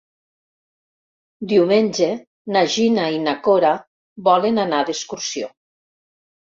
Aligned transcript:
Diumenge 1.51 2.09
na 2.57 2.65
Gina 2.79 3.05
i 3.19 3.23
na 3.29 3.39
Cora 3.47 3.77
volen 4.33 4.63
anar 4.69 4.85
d'excursió. 4.93 5.57